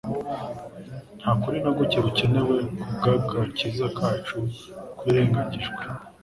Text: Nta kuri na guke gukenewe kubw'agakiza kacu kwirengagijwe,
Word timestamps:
Nta 1.19 1.31
kuri 1.41 1.57
na 1.63 1.71
guke 1.77 1.97
gukenewe 2.05 2.55
kubw'agakiza 3.01 3.85
kacu 3.97 4.37
kwirengagijwe, 4.97 5.81